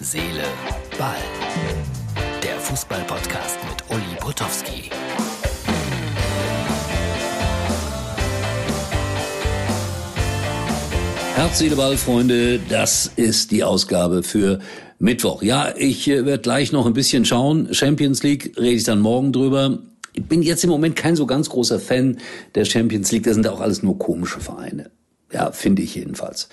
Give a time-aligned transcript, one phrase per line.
[0.00, 0.44] Seele,
[0.96, 1.16] Ball.
[2.40, 4.90] Der Fußball-Podcast mit Uli Potowski.
[11.34, 14.60] Herz, Seele, Ball, Freunde, das ist die Ausgabe für
[15.00, 15.42] Mittwoch.
[15.42, 17.74] Ja, ich äh, werde gleich noch ein bisschen schauen.
[17.74, 19.80] Champions League rede ich dann morgen drüber.
[20.12, 22.18] Ich bin jetzt im Moment kein so ganz großer Fan
[22.54, 23.24] der Champions League.
[23.24, 24.92] Das sind auch alles nur komische Vereine.
[25.32, 26.48] Ja, finde ich jedenfalls.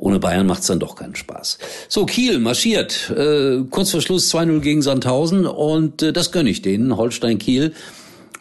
[0.00, 1.58] Ohne Bayern macht's dann doch keinen Spaß.
[1.88, 3.10] So, Kiel marschiert.
[3.10, 7.74] Äh, kurz vor Schluss 2-0 gegen Sandhausen und äh, das gönne ich denen, Holstein Kiel.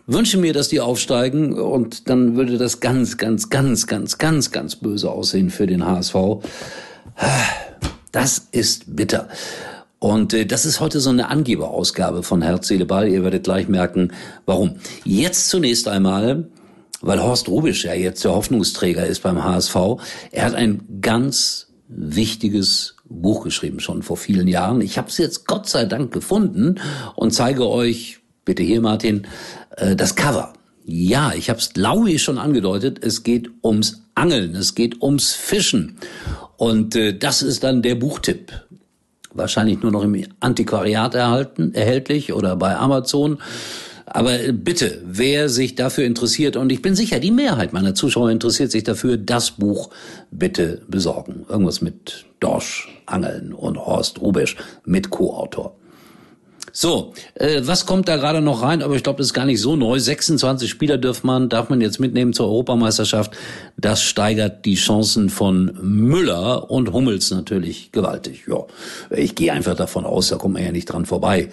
[0.08, 4.76] Wünsche mir, dass die aufsteigen und dann würde das ganz, ganz, ganz, ganz, ganz, ganz
[4.78, 6.16] böse aussehen für den HSV.
[8.14, 9.28] Das ist bitter.
[10.00, 13.10] Und äh, das ist heute so eine Angeberausgabe von Herz, Seele, Ball.
[13.10, 14.14] Ihr werdet gleich merken,
[14.46, 14.76] warum.
[15.04, 16.46] Jetzt zunächst einmal
[17.02, 19.76] weil Horst Rubisch ja jetzt der Hoffnungsträger ist beim HSV.
[20.32, 24.82] Er hat ein ganz wichtiges Buch geschrieben, schon vor vielen Jahren.
[24.82, 26.76] Ich habe es jetzt Gott sei Dank gefunden
[27.16, 29.28] und zeige euch, bitte hier Martin,
[29.78, 30.54] äh, das Cover.
[30.86, 35.34] Ja, ich habe es glaube ich schon angedeutet, es geht ums Angeln, es geht ums
[35.34, 35.98] Fischen.
[36.58, 38.52] Und äh, das ist dann der Buchtipp.
[39.34, 43.38] Wahrscheinlich nur noch im Antiquariat erhalten, erhältlich oder bei Amazon.
[44.12, 48.72] Aber bitte, wer sich dafür interessiert, und ich bin sicher, die Mehrheit meiner Zuschauer interessiert
[48.72, 49.92] sich dafür, das Buch
[50.32, 51.46] bitte besorgen.
[51.48, 55.76] Irgendwas mit Dorsch, Angeln und Horst Rubisch mit Co-Autor.
[56.72, 58.82] So, äh, was kommt da gerade noch rein?
[58.82, 60.00] Aber ich glaube, das ist gar nicht so neu.
[60.00, 63.32] 26 Spieler darf man, darf man jetzt mitnehmen zur Europameisterschaft.
[63.78, 68.44] Das steigert die Chancen von Müller und Hummels natürlich gewaltig.
[68.48, 68.66] Ja,
[69.10, 71.50] ich gehe einfach davon aus, da kommt man ja nicht dran vorbei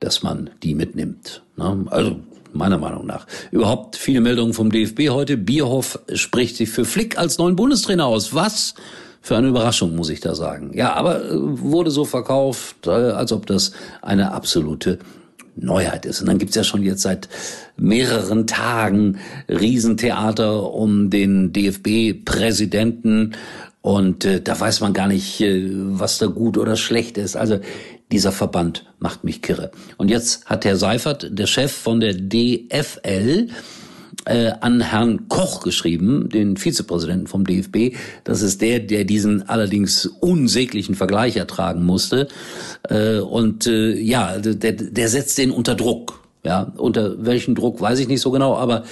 [0.00, 1.42] dass man die mitnimmt.
[1.56, 1.86] Ne?
[1.90, 2.16] Also
[2.52, 3.26] meiner Meinung nach.
[3.50, 5.36] Überhaupt viele Meldungen vom DFB heute.
[5.36, 8.34] Bierhoff spricht sich für Flick als neuen Bundestrainer aus.
[8.34, 8.74] Was?
[9.26, 10.70] Für eine Überraschung, muss ich da sagen.
[10.72, 15.00] Ja, aber äh, wurde so verkauft, äh, als ob das eine absolute
[15.56, 16.20] Neuheit ist.
[16.20, 17.28] Und dann gibt's ja schon jetzt seit
[17.76, 19.18] mehreren Tagen
[19.48, 23.32] Riesentheater um den DFB-Präsidenten.
[23.82, 27.36] Und äh, da weiß man gar nicht, äh, was da gut oder schlecht ist.
[27.36, 27.58] Also
[28.12, 29.72] dieser Verband macht mich kirre.
[29.96, 33.48] Und jetzt hat Herr Seifert, der Chef von der DFL,
[34.26, 37.96] äh, an Herrn Koch geschrieben, den Vizepräsidenten vom DFB.
[38.24, 42.28] Das ist der, der diesen allerdings unsäglichen Vergleich ertragen musste.
[42.88, 46.20] Äh, und äh, ja, der, der setzt den unter Druck.
[46.44, 48.84] Ja, unter welchen Druck weiß ich nicht so genau, aber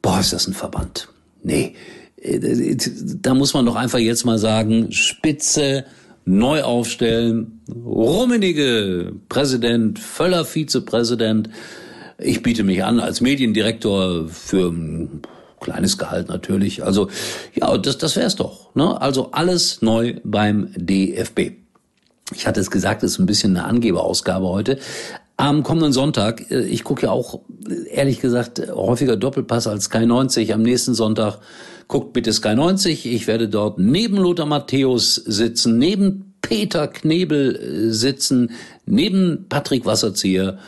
[0.00, 1.08] boah, ist das ein Verband.
[1.42, 1.74] Nee,
[2.20, 2.76] äh,
[3.20, 5.84] da muss man doch einfach jetzt mal sagen, Spitze
[6.24, 7.60] neu aufstellen.
[7.68, 11.50] Rummenige Präsident, Völler Vizepräsident.
[12.22, 15.22] Ich biete mich an als Mediendirektor für ein
[15.60, 16.84] kleines Gehalt natürlich.
[16.84, 17.08] Also
[17.54, 18.74] ja, das, das wär's doch.
[18.74, 19.00] Ne?
[19.00, 21.52] Also alles neu beim DFB.
[22.34, 24.78] Ich hatte es gesagt, es ist ein bisschen eine Angeberausgabe heute.
[25.36, 27.40] Am kommenden Sonntag, äh, ich gucke ja auch
[27.90, 30.52] ehrlich gesagt häufiger Doppelpass als Sky 90.
[30.52, 31.38] Am nächsten Sonntag
[31.88, 33.06] guckt bitte Sky 90.
[33.06, 38.50] Ich werde dort neben Lothar Matthäus sitzen, neben Peter Knebel äh, sitzen,
[38.84, 40.58] neben Patrick Wasserzieher.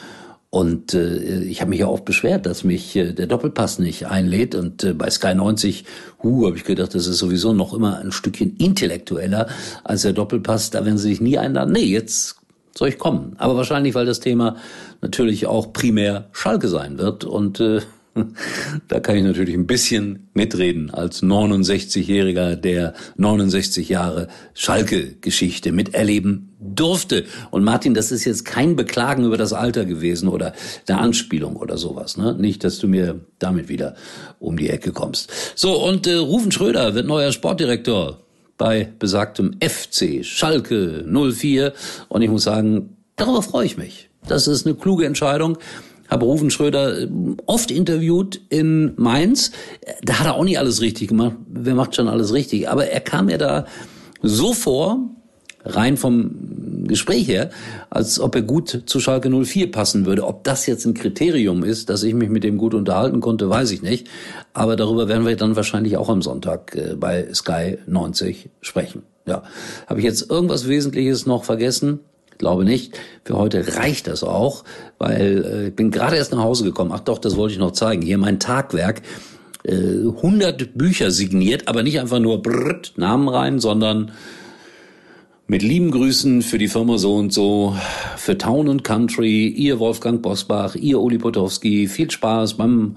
[0.54, 4.54] Und äh, ich habe mich ja oft beschwert, dass mich äh, der Doppelpass nicht einlädt.
[4.54, 5.84] Und äh, bei Sky 90,
[6.22, 9.48] hu, habe ich gedacht, das ist sowieso noch immer ein Stückchen intellektueller
[9.82, 10.70] als der Doppelpass.
[10.70, 11.72] Da werden sie sich nie einladen.
[11.72, 12.36] Nee, jetzt
[12.72, 13.34] soll ich kommen.
[13.38, 14.54] Aber wahrscheinlich, weil das Thema
[15.00, 17.24] natürlich auch primär Schalke sein wird.
[17.24, 17.80] Und äh,
[18.88, 27.24] da kann ich natürlich ein bisschen mitreden als 69-Jähriger, der 69 Jahre Schalke-Geschichte miterleben durfte.
[27.50, 30.54] Und Martin, das ist jetzt kein Beklagen über das Alter gewesen oder
[30.88, 32.16] eine Anspielung oder sowas.
[32.16, 32.34] Ne?
[32.34, 33.94] Nicht, dass du mir damit wieder
[34.38, 35.30] um die Ecke kommst.
[35.54, 38.20] So, und äh, Rufen Schröder wird neuer Sportdirektor
[38.56, 41.72] bei besagtem FC Schalke 04.
[42.08, 44.10] Und ich muss sagen, darüber freue ich mich.
[44.26, 45.58] Das ist eine kluge Entscheidung
[46.08, 47.08] habe Rufen Schröder
[47.46, 49.52] oft interviewt in Mainz.
[50.02, 51.36] Da hat er auch nicht alles richtig gemacht.
[51.48, 52.68] Wer macht schon alles richtig?
[52.68, 53.66] Aber er kam mir da
[54.22, 54.98] so vor,
[55.64, 57.50] rein vom Gespräch her,
[57.90, 60.26] als ob er gut zu Schalke 04 passen würde.
[60.26, 63.70] Ob das jetzt ein Kriterium ist, dass ich mich mit dem gut unterhalten konnte, weiß
[63.70, 64.06] ich nicht.
[64.52, 69.02] Aber darüber werden wir dann wahrscheinlich auch am Sonntag äh, bei Sky 90 sprechen.
[69.26, 69.42] Ja.
[69.86, 72.00] Habe ich jetzt irgendwas Wesentliches noch vergessen?
[72.38, 72.98] Glaube nicht.
[73.24, 74.64] Für heute reicht das auch,
[74.98, 76.92] weil äh, ich bin gerade erst nach Hause gekommen.
[76.92, 78.02] Ach doch, das wollte ich noch zeigen.
[78.02, 79.02] Hier mein Tagwerk.
[79.64, 84.12] Äh, 100 Bücher signiert, aber nicht einfach nur brrrt, Namen rein, sondern
[85.46, 87.76] mit lieben Grüßen für die Firma so und so,
[88.16, 92.96] für Town and Country, ihr Wolfgang Bosbach, ihr Uli Potowski, viel Spaß beim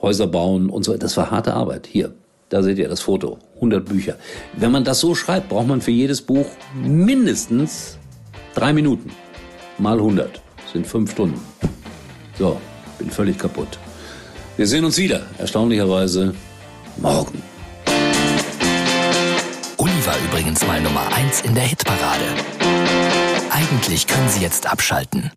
[0.00, 0.96] Häuserbauen und so.
[0.96, 1.88] Das war harte Arbeit.
[1.90, 2.12] Hier,
[2.48, 3.38] da seht ihr das Foto.
[3.56, 4.16] 100 Bücher.
[4.56, 6.46] Wenn man das so schreibt, braucht man für jedes Buch
[6.82, 7.98] mindestens
[8.58, 9.12] Drei Minuten
[9.78, 11.40] mal 100 sind fünf Stunden.
[12.36, 12.60] So,
[12.98, 13.78] bin völlig kaputt.
[14.56, 16.34] Wir sehen uns wieder, erstaunlicherweise
[16.96, 17.40] morgen.
[19.76, 22.24] Uli war übrigens mal Nummer eins in der Hitparade.
[23.52, 25.30] Eigentlich können Sie jetzt abschalten.